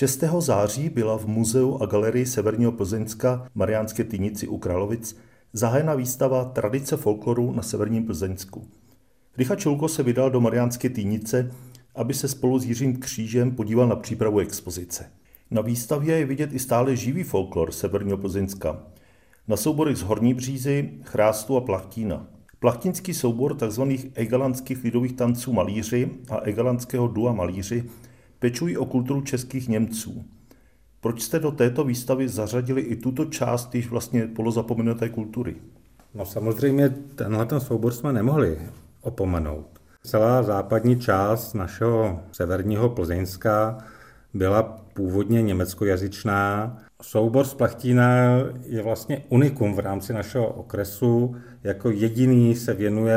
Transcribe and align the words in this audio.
Šestého 0.00 0.40
září 0.40 0.88
byla 0.88 1.18
v 1.18 1.26
muzeu 1.26 1.78
a 1.82 1.86
galerii 1.86 2.26
Severního 2.26 2.72
Plzeňska 2.72 3.46
Mariánské 3.54 4.04
Týnici 4.04 4.48
u 4.48 4.58
Kralovic 4.58 5.16
zahájena 5.52 5.94
výstava 5.94 6.44
Tradice 6.44 6.96
folkloru 6.96 7.52
na 7.52 7.62
Severním 7.62 8.06
Plzeňsku. 8.06 8.66
Richard 9.38 9.60
Čulko 9.60 9.88
se 9.88 10.02
vydal 10.02 10.30
do 10.30 10.40
Mariánské 10.40 10.90
Týnice, 10.90 11.50
aby 11.94 12.14
se 12.14 12.28
spolu 12.28 12.58
s 12.58 12.64
Jiřím 12.64 12.96
Křížem 12.96 13.50
podíval 13.50 13.88
na 13.88 13.96
přípravu 13.96 14.38
expozice. 14.38 15.10
Na 15.50 15.62
výstavě 15.62 16.18
je 16.18 16.26
vidět 16.26 16.52
i 16.52 16.58
stále 16.58 16.96
živý 16.96 17.22
folklor 17.22 17.72
Severního 17.72 18.18
Plzeňska. 18.18 18.82
Na 19.48 19.56
souborech 19.56 19.96
z 19.96 20.02
Horní 20.02 20.34
Břízy, 20.34 20.90
Chrástu 21.02 21.56
a 21.56 21.60
Plachtína. 21.60 22.26
Plachtinský 22.60 23.14
soubor 23.14 23.56
tzv. 23.56 23.82
egalandských 24.14 24.84
lidových 24.84 25.12
tanců 25.12 25.52
malíři 25.52 26.10
a 26.30 26.38
egalandského 26.38 27.08
dua 27.08 27.32
malíři 27.32 27.84
pečují 28.40 28.76
o 28.76 28.84
kulturu 28.84 29.20
českých 29.20 29.68
Němců. 29.68 30.24
Proč 31.00 31.22
jste 31.22 31.38
do 31.38 31.50
této 31.50 31.84
výstavy 31.84 32.28
zařadili 32.28 32.80
i 32.80 32.96
tuto 32.96 33.24
část 33.24 33.74
již 33.74 33.90
vlastně 33.90 34.26
polozapomenuté 34.26 35.08
kultury? 35.08 35.56
No 36.14 36.26
samozřejmě 36.26 36.88
tenhle 37.14 37.46
ten 37.46 37.60
soubor 37.60 37.92
jsme 37.92 38.12
nemohli 38.12 38.58
opomenout. 39.00 39.66
Celá 40.02 40.42
západní 40.42 41.00
část 41.00 41.54
našeho 41.54 42.20
severního 42.32 42.88
Plzeňska 42.88 43.78
byla 44.34 44.62
původně 44.94 45.42
německojazyčná. 45.42 46.76
Soubor 47.02 47.44
z 47.44 47.54
Plachtína 47.54 48.24
je 48.66 48.82
vlastně 48.82 49.22
unikum 49.28 49.74
v 49.74 49.78
rámci 49.78 50.12
našeho 50.12 50.46
okresu. 50.46 51.36
Jako 51.64 51.90
jediný 51.90 52.54
se 52.56 52.74
věnuje 52.74 53.16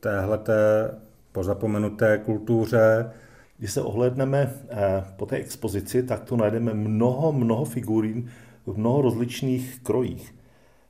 téhleté 0.00 0.90
pozapomenuté 1.32 2.18
kultuře. 2.18 3.10
Když 3.58 3.72
se 3.72 3.82
ohledneme 3.82 4.54
eh, 4.68 5.04
po 5.16 5.26
té 5.26 5.36
expozici, 5.36 6.02
tak 6.02 6.24
tu 6.24 6.36
najdeme 6.36 6.74
mnoho, 6.74 7.32
mnoho 7.32 7.64
figurín 7.64 8.30
v 8.66 8.78
mnoho 8.78 9.02
rozličných 9.02 9.80
krojích. 9.82 10.34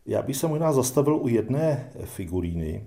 Já 0.06 0.22
bych 0.22 0.36
se 0.36 0.48
možná 0.48 0.72
zastavil 0.72 1.16
u 1.16 1.28
jedné 1.28 1.90
figuríny, 2.04 2.84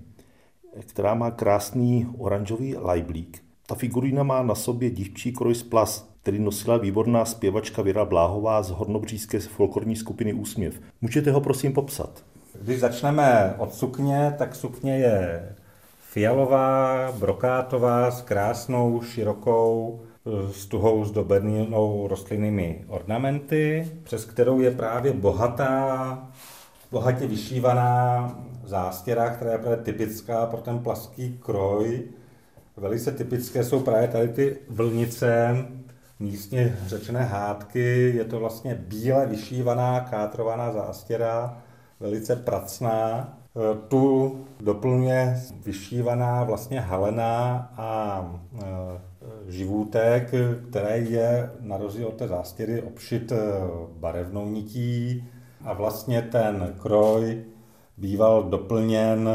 která 0.79 1.13
má 1.13 1.31
krásný 1.31 2.07
oranžový 2.17 2.75
lajblík. 2.75 3.43
Ta 3.67 3.75
figurína 3.75 4.23
má 4.23 4.43
na 4.43 4.55
sobě 4.55 4.89
dívčí 4.89 5.33
kroj 5.33 5.55
z 5.55 5.63
plas, 5.63 6.11
který 6.21 6.39
nosila 6.39 6.77
výborná 6.77 7.25
zpěvačka 7.25 7.81
Věra 7.81 8.05
Bláhová 8.05 8.63
z 8.63 8.69
hornobřízké 8.69 9.39
folklorní 9.39 9.95
skupiny 9.95 10.33
Úsměv. 10.33 10.81
Můžete 11.01 11.31
ho 11.31 11.41
prosím 11.41 11.73
popsat? 11.73 12.23
Když 12.61 12.79
začneme 12.79 13.55
od 13.57 13.73
sukně, 13.73 14.35
tak 14.37 14.55
sukně 14.55 14.97
je 14.97 15.49
fialová, 16.11 17.11
brokátová, 17.11 18.11
s 18.11 18.21
krásnou, 18.21 19.01
širokou, 19.01 20.01
s 20.51 20.65
tuhou 20.65 21.05
zdobenou 21.05 22.07
rostlinnými 22.07 22.85
ornamenty, 22.87 23.91
přes 24.03 24.25
kterou 24.25 24.59
je 24.59 24.71
právě 24.71 25.13
bohatá, 25.13 26.27
bohatě 26.91 27.27
vyšívaná 27.27 28.35
zástěra, 28.63 29.29
která 29.29 29.51
je 29.51 29.57
právě 29.57 29.77
typická 29.77 30.45
pro 30.45 30.61
ten 30.61 30.79
plaský 30.79 31.37
kroj. 31.39 32.03
Velice 32.77 33.11
typické 33.11 33.63
jsou 33.63 33.79
právě 33.79 34.07
tady 34.07 34.27
ty 34.27 34.57
vlnice, 34.69 35.57
místně 36.19 36.77
řečené 36.85 37.23
hádky. 37.23 38.13
Je 38.15 38.23
to 38.23 38.39
vlastně 38.39 38.75
bíle 38.75 39.25
vyšívaná, 39.25 39.99
kátrovaná 39.99 40.71
zástěra, 40.71 41.57
velice 41.99 42.35
pracná. 42.35 43.37
E, 43.55 43.87
tu 43.87 44.35
doplňuje 44.59 45.41
vyšívaná 45.65 46.43
vlastně 46.43 46.79
halená 46.79 47.71
a 47.77 48.21
e, 48.53 49.51
živůtek, 49.51 50.31
který 50.69 51.11
je 51.11 51.51
na 51.59 51.77
rozdíl 51.77 52.07
od 52.07 52.13
té 52.13 52.27
zástěry 52.27 52.81
obšit 52.81 53.31
e, 53.31 53.37
barevnou 53.99 54.49
nití 54.49 55.23
a 55.63 55.73
vlastně 55.73 56.21
ten 56.21 56.75
kroj 56.81 57.43
býval 57.97 58.43
doplněn 58.43 59.29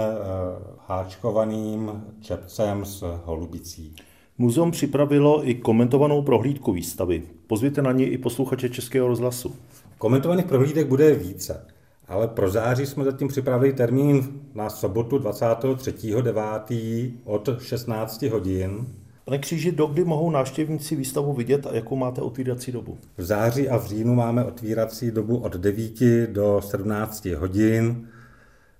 háčkovaným 0.87 2.05
čepcem 2.21 2.85
s 2.85 3.05
holubicí. 3.25 3.95
Muzeum 4.39 4.71
připravilo 4.71 5.49
i 5.49 5.55
komentovanou 5.55 6.23
prohlídku 6.23 6.73
výstavy. 6.73 7.23
Pozvěte 7.47 7.83
na 7.83 7.93
ní 7.93 8.05
i 8.05 8.19
posluchače 8.19 8.69
Českého 8.69 9.09
rozhlasu. 9.09 9.57
Komentovaných 9.99 10.45
prohlídek 10.47 10.87
bude 10.87 11.15
více, 11.15 11.67
ale 12.09 12.29
pro 12.29 12.51
září 12.51 12.87
jsme 12.87 13.05
zatím 13.05 13.29
připravili 13.29 13.73
termín 13.73 14.41
na 14.55 14.71
sobotu 14.71 15.19
23.9. 15.19 17.13
od 17.25 17.49
16 17.59 18.23
hodin. 18.23 18.87
Pane 19.25 19.39
Kříži, 19.39 19.73
dokdy 19.73 20.05
mohou 20.05 20.31
návštěvníci 20.31 20.97
výstavu 20.97 21.33
vidět 21.33 21.67
a 21.67 21.75
jakou 21.75 21.97
máte 21.97 22.21
otvírací 22.21 22.73
dobu? 22.73 22.99
V 23.17 23.23
září 23.25 23.69
a 23.69 23.77
v 23.77 23.87
říjnu 23.87 24.15
máme 24.15 24.45
otvírací 24.45 25.11
dobu 25.11 25.39
od 25.39 25.57
9 25.57 25.93
do 26.27 26.61
17 26.65 27.25
hodin, 27.25 28.09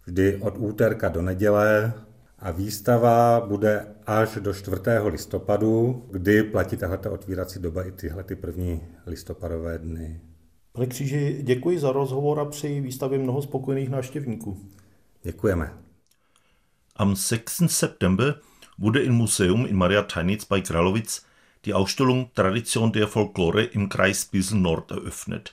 vždy 0.05 0.37
od 0.37 0.55
úterka 0.59 1.09
do 1.09 1.23
neděle 1.23 1.93
a 2.39 2.51
výstava 2.51 3.41
bude 3.41 3.87
až 4.07 4.39
do 4.41 4.55
4. 4.55 4.77
listopadu, 5.05 6.07
kdy 6.11 6.43
platí 6.43 6.77
tahle 6.77 6.99
otvírací 6.99 7.59
doba 7.59 7.83
i 7.83 7.93
tyhle 7.93 8.25
ty 8.25 8.37
první 8.37 8.81
listopadové 9.07 9.79
dny. 9.79 10.21
Pane 10.77 10.87
Kříži, 10.87 11.39
děkuji 11.43 11.79
za 11.79 11.93
rozhovor 11.93 12.41
a 12.41 12.45
přeji 12.45 12.81
výstavě 12.81 13.19
mnoho 13.19 13.43
spokojených 13.43 13.89
návštěvníků. 13.89 14.61
Děkujeme. 15.23 15.73
Am 16.97 17.17
6. 17.17 17.63
September 17.67 18.41
wurde 18.79 19.03
im 19.03 19.13
Museum 19.13 19.67
in 19.67 19.77
Maria 19.77 20.03
Teinitz 20.03 20.45
bei 20.45 20.61
Kralowitz 20.61 21.23
die 21.65 21.75
Ausstellung 21.75 22.31
Tradition 22.35 22.93
der 22.93 23.07
Folklore 23.07 23.63
im 23.63 23.89
Kreis 23.89 24.25
Bissel 24.25 24.59
Nord 24.59 24.91
eröffnet. 24.91 25.53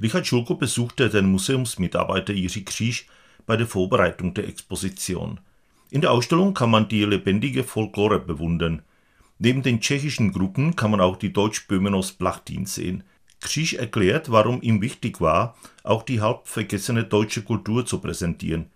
Richard 0.00 0.26
Schulko 0.26 0.54
besuchte 0.54 1.08
den 1.08 1.26
Museumsmitarbeiter 1.26 2.34
Jiří 2.34 2.64
Kříž 2.64 3.08
bei 3.46 3.56
der 3.56 3.66
Vorbereitung 3.66 4.34
der 4.34 4.48
Exposition– 4.48 5.40
in 5.92 6.00
der 6.00 6.10
Ausstellung 6.10 6.54
kann 6.54 6.70
man 6.70 6.88
die 6.88 7.04
lebendige 7.04 7.64
Folklore 7.64 8.18
bewundern. 8.18 8.80
Neben 9.38 9.62
den 9.62 9.82
tschechischen 9.82 10.32
Gruppen 10.32 10.74
kann 10.74 10.90
man 10.90 11.02
auch 11.02 11.16
die 11.16 11.34
Deutschböhmen 11.34 11.94
aus 11.94 12.12
Plachtin 12.12 12.64
sehen. 12.64 13.04
Kriesch 13.42 13.74
erklärt, 13.74 14.30
warum 14.30 14.62
ihm 14.62 14.80
wichtig 14.80 15.20
war, 15.20 15.56
auch 15.82 16.02
die 16.02 16.20
halb 16.20 16.48
vergessene 16.48 17.04
deutsche 17.04 17.42
Kultur 17.42 17.84
zu 17.84 17.98
präsentieren. 17.98 18.70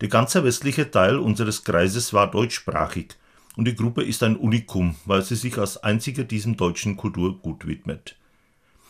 Der 0.00 0.08
ganze 0.08 0.42
westliche 0.42 0.90
Teil 0.90 1.18
unseres 1.18 1.64
Kreises 1.64 2.12
war 2.12 2.30
deutschsprachig 2.30 3.14
und 3.56 3.66
die 3.66 3.74
Gruppe 3.74 4.02
ist 4.02 4.22
ein 4.22 4.36
Unikum, 4.36 4.96
weil 5.04 5.22
sie 5.22 5.36
sich 5.36 5.56
als 5.58 5.76
einzige 5.82 6.24
diesem 6.24 6.56
deutschen 6.56 6.96
Kulturgut 6.96 7.66
widmet. 7.66 8.16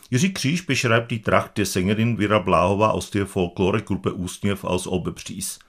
Jiří 0.09 0.33
Kříž 0.33 0.65
beschreibt 0.65 1.11
die 1.11 1.21
Tracht 1.21 1.57
der 1.57 1.65
Sängerin 1.65 2.17
Vera 2.17 2.39
Blahova 2.39 2.91
aus 2.91 3.11
der 3.11 3.27
Folkloregruppe 3.27 4.13
Ustniew 4.13 4.59
aus 4.63 4.87
Oberbries. 4.87 5.59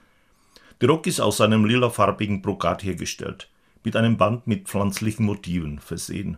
Der 0.79 0.89
Rock 0.89 1.07
ist 1.07 1.19
aus 1.19 1.41
einem 1.41 1.65
lilafarbigen 1.65 2.41
Brokat 2.41 2.83
hergestellt, 2.83 3.49
mit 3.83 3.97
einem 3.97 4.15
Band 4.15 4.47
mit 4.47 4.69
pflanzlichen 4.69 5.25
Motiven 5.25 5.79
versehen. 5.79 6.37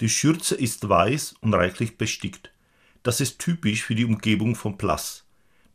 Die 0.00 0.08
Schürze 0.10 0.54
ist 0.54 0.88
weiß 0.88 1.36
und 1.40 1.54
reichlich 1.54 1.96
bestickt. 1.96 2.50
Das 3.02 3.20
ist 3.20 3.38
typisch 3.38 3.82
für 3.82 3.94
die 3.94 4.04
Umgebung 4.04 4.54
von 4.54 4.76
Plas. 4.76 5.24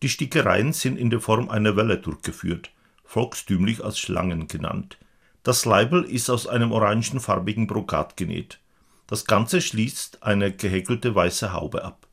Die 0.04 0.10
Stickereien 0.10 0.74
sind 0.74 0.98
in 0.98 1.10
der 1.10 1.22
Form 1.22 1.50
einer 1.50 1.76
Welle 1.76 1.98
durchgeführt, 1.98 2.72
volkstümlich 3.04 3.84
als 3.84 3.98
Schlangen 4.00 4.48
genannt. 4.48 4.98
Das 5.44 5.66
Leibel 5.66 6.04
ist 6.04 6.30
aus 6.30 6.46
einem 6.46 6.72
orangenfarbigen 6.72 7.66
Brokat 7.66 8.16
genäht. 8.16 8.60
Das 9.08 9.26
Ganze 9.26 9.60
schließt 9.60 10.22
eine 10.22 10.52
gehäkelte 10.52 11.16
weiße 11.16 11.52
Haube 11.52 11.84
ab. 11.84 12.08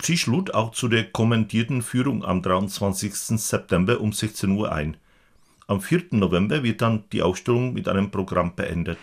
Sie 0.00 0.16
schlug 0.16 0.50
auch 0.52 0.72
zu 0.72 0.88
der 0.88 1.10
kommentierten 1.10 1.82
Führung 1.82 2.24
am 2.24 2.40
23. 2.40 3.14
September 3.14 4.00
um 4.00 4.12
16 4.12 4.50
Uhr 4.52 4.72
ein. 4.72 4.96
Am 5.66 5.82
4. 5.82 6.06
November 6.12 6.62
wird 6.62 6.80
dann 6.80 7.04
die 7.12 7.22
Ausstellung 7.22 7.74
mit 7.74 7.88
einem 7.88 8.10
Programm 8.10 8.56
beendet. 8.56 8.98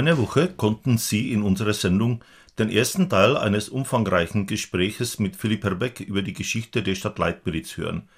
Einer 0.00 0.16
Woche 0.16 0.48
konnten 0.48 0.96
Sie 0.96 1.30
in 1.30 1.42
unserer 1.42 1.74
Sendung 1.74 2.24
den 2.58 2.70
ersten 2.70 3.10
Teil 3.10 3.36
eines 3.36 3.68
umfangreichen 3.68 4.46
Gespräches 4.46 5.18
mit 5.18 5.36
Philipp 5.36 5.62
Herbeck 5.62 6.00
über 6.00 6.22
die 6.22 6.32
Geschichte 6.32 6.82
der 6.82 6.94
Stadt 6.94 7.18
Leitmeritz 7.18 7.76
hören. 7.76 8.08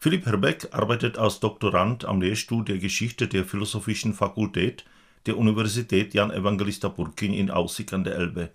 Philipp 0.00 0.24
Herbeck 0.24 0.68
arbeitet 0.72 1.18
als 1.18 1.38
Doktorand 1.38 2.06
am 2.06 2.22
Lehrstuhl 2.22 2.64
der 2.64 2.78
Geschichte 2.78 3.28
der 3.28 3.44
Philosophischen 3.44 4.14
Fakultät 4.14 4.86
der 5.26 5.36
Universität 5.36 6.14
Jan 6.14 6.30
Evangelista 6.30 6.88
Burkin 6.88 7.34
in 7.34 7.50
Aussig 7.50 7.92
an 7.92 8.04
der 8.04 8.14
Elbe. 8.14 8.48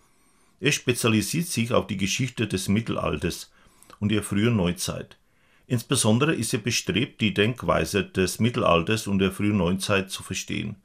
Er 0.60 0.72
spezialisiert 0.72 1.46
sich 1.46 1.74
auf 1.74 1.86
die 1.86 1.98
Geschichte 1.98 2.48
des 2.48 2.70
Mittelalters 2.70 3.52
und 4.00 4.10
der 4.10 4.24
frühen 4.24 4.56
Neuzeit. 4.56 5.20
Insbesondere 5.68 6.34
ist 6.34 6.54
er 6.56 6.60
bestrebt, 6.60 7.22
die 7.22 7.36
Denkweise 7.36 8.04
des 8.04 8.40
Mittelalters 8.40 9.06
und 9.06 9.20
der 9.20 9.32
frühen 9.32 9.58
Neuzeit 9.58 10.10
zu 10.10 10.24
verstehen. 10.24 10.78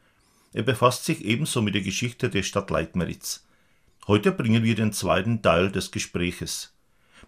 Er 0.55 0.63
befasst 0.63 1.05
sich 1.05 1.25
ebenso 1.25 1.63
mit 1.63 1.75
der 1.75 1.83
Geschichte 1.83 2.31
der 2.31 2.43
Stadt 2.43 2.71
Leitmeritz. 2.71 3.45
Heute 4.07 4.33
bringen 4.33 4.63
wir 4.63 4.75
den 4.75 4.93
zweiten 4.93 5.43
Teil 5.43 5.71
des 5.71 5.91
Gespräches. 5.91 6.73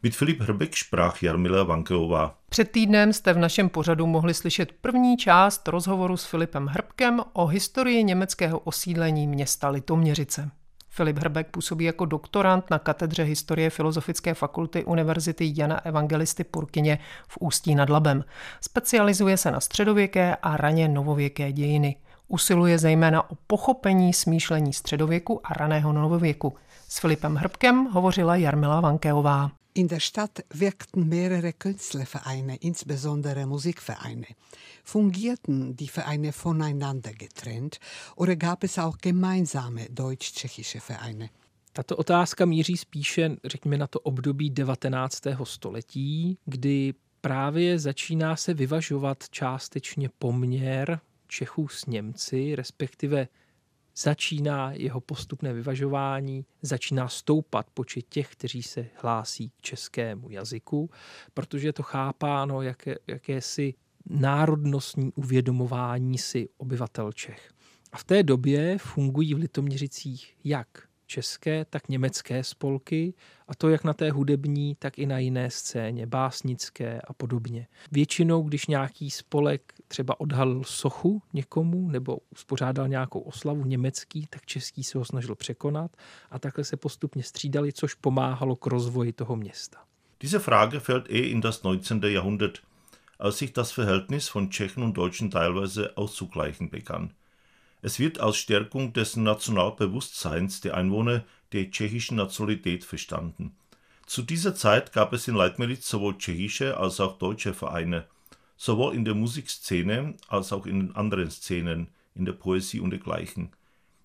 Mit 0.03 0.17
Filip 0.17 0.41
Hrbek 0.41 0.75
sprach 0.77 1.23
Jarmila 1.23 1.63
Vankeová. 1.63 2.39
Před 2.49 2.71
týdnem 2.71 3.13
jste 3.13 3.33
v 3.33 3.39
našem 3.39 3.69
pořadu 3.69 4.07
mohli 4.07 4.35
slyšet 4.35 4.73
první 4.81 5.17
část 5.17 5.69
rozhovoru 5.69 6.17
s 6.17 6.25
Filipem 6.25 6.67
Hrbkem 6.67 7.21
o 7.33 7.47
historii 7.47 8.05
německého 8.05 8.59
osídlení 8.59 9.27
města 9.27 9.69
Litoměřice. 9.69 10.51
Filip 10.89 11.19
Hrbek 11.19 11.51
působí 11.51 11.85
jako 11.85 12.05
doktorant 12.05 12.71
na 12.71 12.79
katedře 12.79 13.23
historie 13.23 13.71
Filozofické 13.71 14.35
fakulty 14.35 14.85
Univerzity 14.85 15.53
Jana 15.57 15.87
Evangelisty 15.87 16.45
Purkyně 16.45 16.99
v 17.29 17.39
Ústí 17.41 17.75
nad 17.75 17.91
Labem. 17.91 18.25
Specializuje 18.61 19.37
se 19.37 19.51
na 19.51 19.61
středověké 19.61 20.37
a 20.37 20.57
raně 20.57 20.89
novověké 20.89 21.53
dějiny. 21.53 21.97
Usiluje 22.33 22.79
zejména 22.79 23.31
o 23.31 23.35
pochopení 23.47 24.13
smýšlení 24.13 24.73
středověku 24.73 25.41
a 25.47 25.55
raného 25.55 25.93
novověku. 25.93 26.55
S 26.89 27.01
Filipem 27.01 27.35
Hrbkem 27.35 27.85
hovořila 27.85 28.37
Jarmila 28.37 28.81
Vankeová. 28.81 29.51
In 29.75 29.87
der 29.87 30.01
Stadt 30.01 30.39
wirkten 30.55 31.09
mehrere 31.09 31.53
Künstlervereine, 31.53 32.57
insbesondere 32.57 33.47
Musikvereine. 33.47 34.27
Fungierten 34.85 35.77
die 35.77 35.89
Vereine 35.97 36.33
voneinander 36.45 37.13
getrennt 37.13 37.77
oder 38.17 38.37
gab 38.37 38.65
es 38.65 38.79
auch 38.79 38.97
gemeinsame 39.03 39.87
deutsch-tschechische 39.91 40.81
Vereine? 40.81 41.29
Tato 41.73 41.97
otázka 41.97 42.45
míří 42.45 42.77
spíše, 42.77 43.37
řekněme, 43.45 43.79
na 43.79 43.87
to 43.87 44.01
období 44.01 44.51
19. 44.51 45.23
století, 45.45 46.39
kdy 46.45 46.95
právě 47.21 47.79
začíná 47.79 48.37
se 48.37 48.55
vyvažovat 48.55 49.29
částečně 49.31 50.09
poměr 50.19 51.01
Čechů 51.31 51.69
s 51.69 51.87
Němci, 51.87 52.55
respektive 52.55 53.29
začíná 53.97 54.73
jeho 54.73 55.01
postupné 55.01 55.53
vyvažování, 55.53 56.47
začíná 56.63 57.09
stoupat 57.09 57.67
počet 57.75 58.03
těch, 58.09 58.33
kteří 58.33 58.63
se 58.63 58.87
hlásí 59.03 59.49
k 59.51 59.61
českému 59.61 60.31
jazyku, 60.31 60.91
protože 61.35 61.69
je 61.69 61.73
to 61.73 61.83
chápáno 61.83 62.63
jaké, 62.63 62.95
jakési 63.07 63.75
národnostní 64.07 65.13
uvědomování 65.15 66.19
si 66.19 66.49
obyvatel 66.59 67.13
Čech. 67.13 67.53
A 67.93 67.99
v 67.99 68.05
té 68.05 68.23
době 68.23 68.79
fungují 68.79 69.35
v 69.35 69.39
Litoměřicích 69.39 70.37
jak 70.45 70.90
české, 71.11 71.65
tak 71.65 71.89
německé 71.89 72.45
spolky, 72.45 73.15
a 73.49 73.55
to 73.55 73.69
jak 73.69 73.85
na 73.85 73.93
té 73.93 74.11
hudební, 74.11 74.77
tak 74.79 74.99
i 74.99 75.07
na 75.07 75.19
jiné 75.19 75.51
scéně, 75.51 76.07
básnické 76.07 77.01
a 77.01 77.13
podobně. 77.13 77.67
Většinou, 77.93 78.43
když 78.43 78.67
nějaký 78.67 79.11
spolek 79.11 79.75
třeba 79.89 80.21
odhalil 80.21 80.65
sochu 80.65 81.23
někomu 81.33 81.89
nebo 81.89 82.19
uspořádal 82.31 82.89
nějakou 82.89 83.21
oslavu 83.21 83.65
německý, 83.65 84.27
tak 84.31 84.47
český 84.47 84.85
se 84.85 84.99
ho 84.99 85.05
snažil 85.05 85.35
překonat 85.35 85.97
a 86.31 86.39
takhle 86.39 86.65
se 86.65 86.77
postupně 86.77 87.23
střídali, 87.23 87.73
což 87.73 87.95
pomáhalo 87.95 88.57
k 88.57 88.67
rozvoji 88.67 89.13
toho 89.13 89.37
města. 89.37 89.79
Diese 90.21 90.39
Frage 90.39 90.81
fällt 90.81 91.07
eh 91.09 91.19
in 91.19 91.41
das 91.41 91.63
19. 91.63 91.91
Jahrhundert, 92.09 92.59
als 93.19 93.39
sich 93.39 93.53
das 93.53 93.73
Verhältnis 93.73 94.29
von 94.29 94.51
Tschechen 94.51 94.83
und 94.83 94.97
Deutschen 94.97 95.31
teilweise 95.31 95.97
auszugleichen 95.97 96.69
begann. 96.71 97.11
Es 97.83 97.99
wird 97.99 98.21
als 98.21 98.37
Stärkung 98.37 98.93
des 98.93 99.17
Nationalbewusstseins 99.17 100.61
der 100.61 100.77
Einwohner 100.77 101.25
der 101.53 101.71
tschechischen 101.71 102.19
Nationalität 102.19 102.85
verstanden. 102.85 103.57
Zu 104.07 104.23
dieser 104.23 104.55
Zeit 104.55 104.93
gab 104.93 105.13
es 105.13 105.29
in 105.29 105.35
Leitmeritz 105.35 105.89
sowohl 105.89 106.19
tschechische 106.19 106.77
als 106.77 107.01
auch 107.01 107.17
deutsche 107.19 107.55
Vereine, 107.55 108.07
sowohl 108.57 108.95
in 108.95 109.05
der 109.05 109.15
Musikszene 109.15 110.17
als 110.29 110.53
auch 110.53 110.67
in 110.67 110.95
anderen 110.95 111.31
Szenen, 111.31 111.89
in 112.15 112.27
der 112.27 112.33
Poesie 112.33 112.81
und 112.81 112.91
dergleichen. 112.91 113.51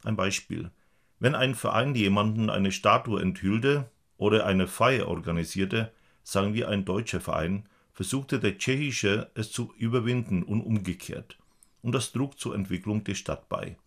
Ein 0.04 0.16
Beispiel. 0.16 0.72
Wenn 1.20 1.36
ein 1.36 1.56
Verein 1.56 1.96
jemanden 1.96 2.50
eine 2.50 2.72
Statue 2.72 3.22
enthüllte 3.22 3.90
oder 4.18 4.46
eine 4.46 4.68
Feier 4.68 5.08
organisierte, 5.08 5.92
sagen 6.24 6.54
wir 6.54 6.70
ein 6.70 6.86
deutscher 6.86 7.20
Verein, 7.20 7.68
versuchte 7.92 8.40
der 8.40 8.58
tschechische 8.58 9.32
es 9.34 9.52
zu 9.52 9.74
überwinden 9.78 10.44
und 10.44 10.62
umgekehrt 10.62 11.38
und 11.86 11.92
das 11.92 12.12
trug 12.12 12.40
zur 12.40 12.56
Entwicklung 12.56 13.04
der 13.04 13.14
Stadt 13.14 13.48
bei. 13.48 13.78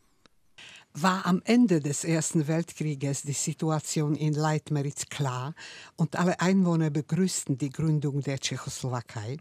War 0.95 1.27
am 1.27 1.43
Ende 1.45 1.81
des 1.81 2.05
Ersten 2.05 2.47
Weltkrieges 2.47 3.23
die 3.23 3.33
Situation 3.33 4.15
in 4.15 4.35
Leitmeritz 4.35 5.09
klar 5.09 5.55
und 5.97 6.17
alle 6.17 6.41
Einwohner 6.41 6.91
begrüßten 6.91 7.59
die 7.59 7.71
Gründung 7.71 8.21
der 8.21 8.39
Tschechoslowakei? 8.39 9.37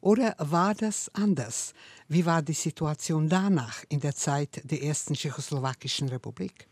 Oder 0.00 0.36
war 0.38 0.74
das 0.74 1.10
anders? 1.14 1.72
Wie 2.06 2.24
war 2.24 2.42
die 2.42 2.52
Situation 2.52 3.28
danach 3.28 3.82
in 3.88 4.00
der 4.00 4.14
Zeit 4.14 4.60
der 4.70 4.82
ersten 4.82 5.14
Tschechoslowakischen 5.14 6.08
Republik? 6.08 6.68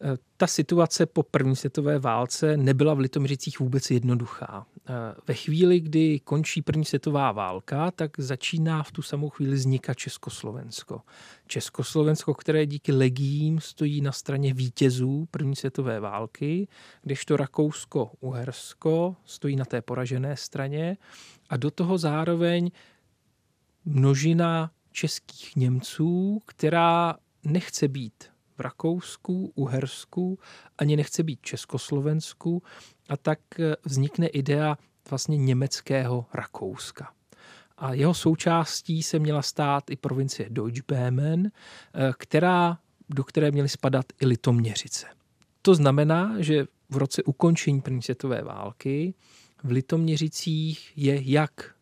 Eh, 0.00 0.16
ta 0.36 0.46
situace 0.46 1.06
po 1.06 1.22
první 1.22 1.56
světové 1.56 1.98
válce 1.98 2.56
nebyla 2.56 2.94
v 2.94 2.98
Litoměřicích 2.98 3.60
vůbec 3.60 3.90
jednoduchá. 3.90 4.66
Eh, 4.88 4.92
ve 5.26 5.34
chvíli, 5.34 5.80
kdy 5.80 6.20
končí 6.20 6.62
první 6.62 6.84
světová 6.84 7.32
válka, 7.32 7.90
tak 7.90 8.10
začíná 8.18 8.82
v 8.82 8.92
tu 8.92 9.02
samou 9.02 9.30
chvíli 9.30 9.54
vznikat 9.54 9.94
Československo. 9.94 11.00
Československo, 11.46 12.34
které 12.34 12.66
díky 12.66 12.92
legiím 12.92 13.60
stojí 13.60 14.00
na 14.00 14.12
straně 14.12 14.54
vítězů 14.54 15.28
první 15.30 15.56
světové 15.56 16.00
války, 16.00 16.68
kdežto 17.02 17.36
Rakousko-Uhersko 17.36 19.16
stojí 19.24 19.56
na 19.56 19.64
té 19.64 19.82
poražené 19.82 20.36
straně 20.36 20.96
a 21.48 21.56
do 21.56 21.70
toho 21.70 21.98
zároveň 21.98 22.70
množina 23.84 24.70
českých 24.92 25.56
Němců, 25.56 26.42
která 26.46 27.14
nechce 27.44 27.88
být 27.88 28.33
v 28.58 28.60
Rakousku, 28.60 29.52
Uhersku, 29.54 30.38
ani 30.78 30.96
nechce 30.96 31.22
být 31.22 31.40
Československu 31.42 32.62
a 33.08 33.16
tak 33.16 33.38
eh, 33.58 33.76
vznikne 33.84 34.26
idea 34.26 34.78
vlastně 35.10 35.36
německého 35.36 36.26
Rakouska. 36.34 37.12
A 37.78 37.94
jeho 37.94 38.14
součástí 38.14 39.02
se 39.02 39.18
měla 39.18 39.42
stát 39.42 39.90
i 39.90 39.96
provincie 39.96 40.48
Deutschböhmen, 40.50 41.46
eh, 41.46 42.12
která, 42.18 42.78
do 43.08 43.24
které 43.24 43.50
měly 43.50 43.68
spadat 43.68 44.06
i 44.20 44.26
Litoměřice. 44.26 45.06
To 45.62 45.74
znamená, 45.74 46.34
že 46.38 46.66
v 46.90 46.96
roce 46.96 47.22
ukončení 47.22 47.80
první 47.80 48.02
světové 48.02 48.42
války 48.42 49.14
v 49.64 49.70
Litoměřicích 49.70 50.92
je 50.96 51.30
jak 51.30 51.73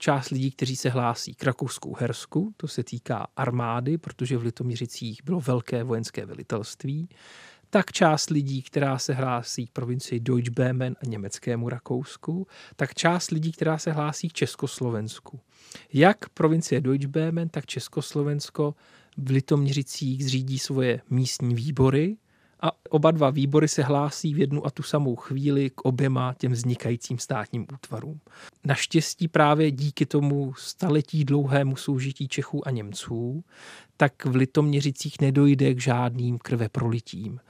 část 0.00 0.30
lidí, 0.30 0.50
kteří 0.50 0.76
se 0.76 0.90
hlásí 0.90 1.34
k 1.34 1.44
Rakousku-Hersku, 1.44 2.52
to 2.56 2.68
se 2.68 2.84
týká 2.84 3.26
armády, 3.36 3.98
protože 3.98 4.38
v 4.38 4.42
Litoměřicích 4.42 5.20
bylo 5.24 5.40
velké 5.40 5.84
vojenské 5.84 6.26
velitelství, 6.26 7.08
tak 7.70 7.92
část 7.92 8.30
lidí, 8.30 8.62
která 8.62 8.98
se 8.98 9.14
hlásí 9.14 9.66
k 9.66 9.70
provincii 9.70 10.20
Deutschböhmen 10.20 10.96
a 11.02 11.06
německému 11.06 11.68
Rakousku, 11.68 12.46
tak 12.76 12.94
část 12.94 13.30
lidí, 13.30 13.52
která 13.52 13.78
se 13.78 13.92
hlásí 13.92 14.28
k 14.28 14.32
Československu. 14.32 15.40
Jak 15.92 16.28
provincie 16.28 16.80
Deutschböhmen, 16.80 17.48
tak 17.48 17.66
Československo 17.66 18.74
v 19.16 19.30
Litoměřicích 19.30 20.24
zřídí 20.24 20.58
svoje 20.58 21.00
místní 21.10 21.54
výbory, 21.54 22.16
a 22.62 22.70
oba 22.90 23.10
dva 23.10 23.30
výbory 23.30 23.68
se 23.68 23.82
hlásí 23.82 24.34
v 24.34 24.38
jednu 24.38 24.66
a 24.66 24.70
tu 24.70 24.82
samou 24.82 25.16
chvíli 25.16 25.70
k 25.70 25.80
oběma 25.80 26.34
těm 26.38 26.52
vznikajícím 26.52 27.18
státním 27.18 27.66
útvarům. 27.74 28.20
Naštěstí 28.64 29.28
právě 29.28 29.70
díky 29.70 30.06
tomu 30.06 30.54
staletí 30.54 31.24
dlouhému 31.24 31.76
soužití 31.76 32.28
Čechů 32.28 32.68
a 32.68 32.70
Němců, 32.70 33.44
tak 33.96 34.24
v 34.24 34.36
Litoměřicích 34.36 35.20
nedojde 35.20 35.74
k 35.74 35.80
žádným 35.80 36.38
krveprolitím. 36.38 37.40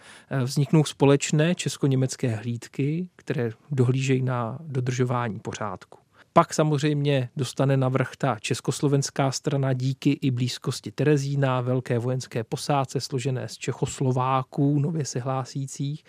Vzniknou 0.44 0.84
společné 0.84 1.54
česko-německé 1.54 2.28
hlídky, 2.28 3.08
které 3.16 3.50
dohlížejí 3.70 4.22
na 4.22 4.58
dodržování 4.62 5.40
pořádku. 5.40 5.99
Pak 6.32 6.54
samozřejmě 6.54 7.28
dostane 7.36 7.76
navrh 7.76 8.10
ta 8.18 8.38
československá 8.38 9.32
strana 9.32 9.72
díky 9.72 10.18
i 10.22 10.30
blízkosti 10.30 10.90
Terezína, 10.90 11.60
velké 11.60 11.98
vojenské 11.98 12.44
posádce 12.44 13.00
složené 13.00 13.48
z 13.48 13.56
Čechoslováků, 13.58 14.78
nově 14.78 15.04
se 15.04 15.20
hlásících 15.20 16.04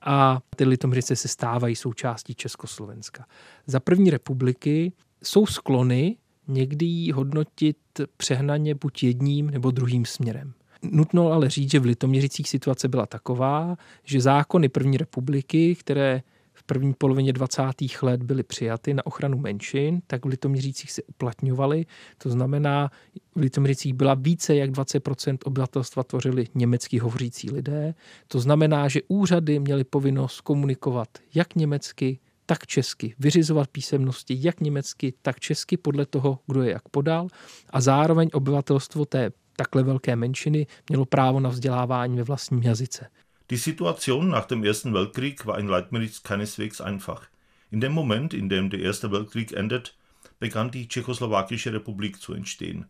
a 0.00 0.40
ty 0.56 0.64
Litomřice 0.64 1.16
se 1.16 1.28
stávají 1.28 1.76
součástí 1.76 2.34
Československa. 2.34 3.26
Za 3.66 3.80
první 3.80 4.10
republiky 4.10 4.92
jsou 5.22 5.46
sklony 5.46 6.16
někdy 6.48 6.86
ji 6.86 7.12
hodnotit 7.12 7.76
přehnaně 8.16 8.74
buď 8.74 9.02
jedním 9.02 9.50
nebo 9.50 9.70
druhým 9.70 10.04
směrem. 10.04 10.52
nutno 10.82 11.32
ale 11.32 11.50
říct, 11.50 11.70
že 11.70 11.80
v 11.80 11.84
Litoměřicích 11.84 12.48
situace 12.48 12.88
byla 12.88 13.06
taková, 13.06 13.76
že 14.04 14.20
zákony 14.20 14.68
první 14.68 14.96
republiky, 14.96 15.74
které 15.74 16.22
první 16.66 16.94
polovině 16.94 17.32
20. 17.32 17.62
let 18.02 18.22
byly 18.22 18.42
přijaty 18.42 18.94
na 18.94 19.06
ochranu 19.06 19.38
menšin, 19.38 20.00
tak 20.06 20.24
v 20.24 20.28
Litoměřících 20.28 20.92
se 20.92 21.02
uplatňovaly. 21.02 21.86
To 22.18 22.30
znamená, 22.30 22.90
v 23.34 23.40
Litoměřících 23.40 23.94
byla 23.94 24.14
více 24.14 24.56
jak 24.56 24.70
20% 24.70 25.38
obyvatelstva 25.44 26.02
tvořili 26.02 26.46
německy 26.54 26.98
hovořící 26.98 27.50
lidé. 27.50 27.94
To 28.28 28.40
znamená, 28.40 28.88
že 28.88 29.00
úřady 29.08 29.58
měly 29.58 29.84
povinnost 29.84 30.40
komunikovat 30.40 31.08
jak 31.34 31.54
německy, 31.54 32.18
tak 32.46 32.66
česky, 32.66 33.14
vyřizovat 33.18 33.68
písemnosti 33.68 34.38
jak 34.40 34.60
německy, 34.60 35.14
tak 35.22 35.40
česky 35.40 35.76
podle 35.76 36.06
toho, 36.06 36.38
kdo 36.46 36.62
je 36.62 36.70
jak 36.72 36.88
podal 36.88 37.28
a 37.70 37.80
zároveň 37.80 38.28
obyvatelstvo 38.32 39.04
té 39.04 39.30
takhle 39.56 39.82
velké 39.82 40.16
menšiny 40.16 40.66
mělo 40.88 41.04
právo 41.04 41.40
na 41.40 41.50
vzdělávání 41.50 42.16
ve 42.16 42.22
vlastním 42.22 42.62
jazyce. 42.62 43.06
Die 43.48 43.56
Situation 43.56 44.30
nach 44.30 44.46
dem 44.46 44.64
Ersten 44.64 44.92
Weltkrieg 44.92 45.46
war 45.46 45.56
in 45.56 45.68
Leitmeritz 45.68 46.24
keineswegs 46.24 46.80
einfach. 46.80 47.28
In 47.70 47.80
dem 47.80 47.92
Moment, 47.92 48.34
in 48.34 48.48
dem 48.48 48.70
der 48.70 48.80
Erste 48.80 49.12
Weltkrieg 49.12 49.52
endet, 49.52 49.96
begann 50.40 50.72
die 50.72 50.88
Tschechoslowakische 50.88 51.72
Republik 51.72 52.20
zu 52.20 52.32
entstehen, 52.32 52.86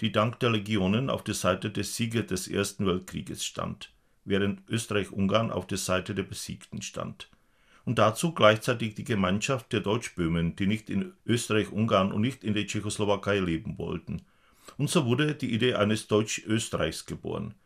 die 0.00 0.12
dank 0.12 0.38
der 0.38 0.50
Legionen 0.50 1.10
auf 1.10 1.24
der 1.24 1.34
Seite 1.34 1.70
des 1.70 1.96
Siegers 1.96 2.26
des 2.26 2.46
Ersten 2.46 2.86
Weltkrieges 2.86 3.44
stand, 3.44 3.90
während 4.24 4.62
Österreich-Ungarn 4.68 5.50
auf 5.50 5.66
der 5.66 5.78
Seite 5.78 6.14
der 6.14 6.22
Besiegten 6.22 6.82
stand. 6.82 7.28
Und 7.84 7.98
dazu 7.98 8.32
gleichzeitig 8.32 8.94
die 8.94 9.04
Gemeinschaft 9.04 9.72
der 9.72 9.80
Deutschböhmen, 9.80 10.54
die 10.54 10.68
nicht 10.68 10.88
in 10.88 11.14
Österreich-Ungarn 11.26 12.12
und 12.12 12.20
nicht 12.20 12.44
in 12.44 12.54
der 12.54 12.68
Tschechoslowakei 12.68 13.40
leben 13.40 13.76
wollten. 13.76 14.22
Und 14.78 14.88
so 14.88 15.04
wurde 15.04 15.34
die 15.34 15.52
Idee 15.52 15.74
eines 15.74 16.06
Deutsch-Österreichs 16.06 17.06
geboren– 17.06 17.54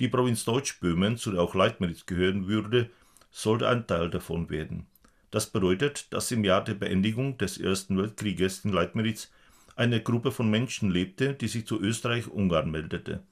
die 0.00 0.08
Provinz 0.08 0.44
Deutschböhmen, 0.44 1.16
zu 1.18 1.30
der 1.30 1.42
auch 1.42 1.54
Leitmeritz 1.54 2.06
gehören 2.06 2.48
würde, 2.48 2.90
sollte 3.30 3.68
ein 3.68 3.86
Teil 3.86 4.10
davon 4.10 4.50
werden. 4.50 4.86
Das 5.30 5.46
bedeutet, 5.46 6.12
dass 6.12 6.32
im 6.32 6.42
Jahr 6.42 6.64
der 6.64 6.74
Beendigung 6.74 7.38
des 7.38 7.58
Ersten 7.58 7.96
Weltkrieges 7.96 8.64
in 8.64 8.72
Leitmeritz 8.72 9.30
eine 9.76 10.02
Gruppe 10.02 10.32
von 10.32 10.50
Menschen 10.50 10.90
lebte, 10.90 11.34
die 11.34 11.48
sich 11.48 11.66
zu 11.66 11.80
Österreich-Ungarn 11.80 12.70
meldete. 12.70 13.22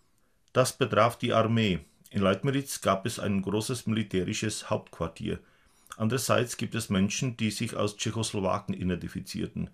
Das 0.53 0.77
betraf 0.77 1.19
die 1.19 1.33
Armee. 1.33 1.81
In 2.11 2.23
Leitmeritz 2.23 2.81
gab 2.81 3.05
es 3.07 3.19
ein 3.19 3.43
großes 3.43 3.87
militärisches 3.87 4.71
Hauptquartier. 4.71 5.41
Andererseits 5.97 6.57
gibt 6.57 6.75
es 6.75 6.91
Menschen, 6.91 7.37
die 7.37 7.51
sich 7.51 7.77
als 7.77 7.97
Tschechoslowaken 7.97 8.75
identifizierten. 8.75 9.71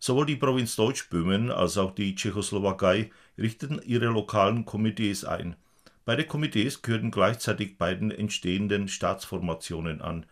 Sowohl 0.00 0.26
die 0.26 0.36
Provinz 0.36 0.74
Deutschböhmen 0.74 1.52
als 1.52 1.78
auch 1.78 1.94
die 1.94 2.16
Tschechoslowakei 2.16 3.12
richteten 3.38 3.80
ihre 3.84 4.06
lokalen 4.06 4.64
Komitees 4.64 5.24
ein. 5.24 5.54
Beide 6.04 6.24
Komitees 6.24 6.82
gehörten 6.82 7.12
gleichzeitig 7.12 7.78
beiden 7.78 8.10
entstehenden 8.10 8.88
Staatsformationen 8.88 10.00
an. 10.00 10.26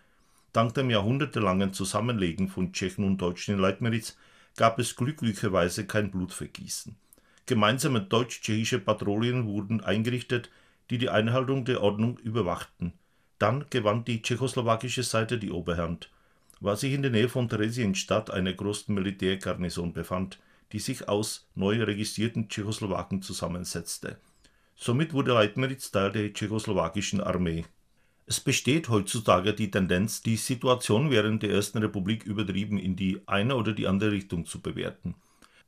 Dank 0.52 0.74
dem 0.74 0.90
jahrhundertelangen 0.90 1.72
Zusammenlegen 1.72 2.48
von 2.48 2.72
Tschechen 2.72 3.04
und 3.04 3.18
Deutschen 3.18 3.54
in 3.54 3.60
Leitmeritz 3.60 4.16
gab 4.56 4.80
es 4.80 4.96
glücklicherweise 4.96 5.86
kein 5.86 6.10
Blutvergießen. 6.10 6.96
Gemeinsame 7.46 8.00
deutsch-tschechische 8.00 8.80
Patrouillen 8.80 9.46
wurden 9.46 9.80
eingerichtet, 9.80 10.50
die 10.90 10.98
die 10.98 11.08
Einhaltung 11.08 11.64
der 11.64 11.82
Ordnung 11.82 12.18
überwachten. 12.18 12.92
Dann 13.38 13.64
gewann 13.70 14.04
die 14.04 14.22
tschechoslowakische 14.22 15.04
Seite 15.04 15.38
die 15.38 15.52
Oberhand. 15.52 16.10
War 16.58 16.76
sich 16.76 16.92
in 16.92 17.02
der 17.02 17.10
Nähe 17.12 17.28
von 17.28 17.48
Theresienstadt 17.48 18.30
eine 18.30 18.54
große 18.54 18.92
Militärgarnison 18.92 19.92
befand, 19.92 20.40
die 20.72 20.78
sich 20.80 21.08
aus 21.08 21.48
neu 21.54 21.82
registrierten 21.82 22.48
Tschechoslowaken 22.48 23.22
zusammensetzte. 23.22 24.18
Somit 24.82 25.12
wurde 25.12 25.34
Leitmeritz 25.34 25.90
Teil 25.90 26.10
der 26.10 26.32
tschechoslowakischen 26.32 27.20
Armee. 27.20 27.66
Es 28.24 28.40
besteht 28.40 28.88
heutzutage 28.88 29.52
die 29.52 29.70
Tendenz, 29.70 30.22
die 30.22 30.36
Situation 30.36 31.10
während 31.10 31.42
der 31.42 31.50
Ersten 31.50 31.76
Republik 31.76 32.24
übertrieben 32.24 32.78
in 32.78 32.96
die 32.96 33.20
eine 33.26 33.56
oder 33.56 33.74
die 33.74 33.86
andere 33.86 34.12
Richtung 34.12 34.46
zu 34.46 34.62
bewerten. 34.62 35.16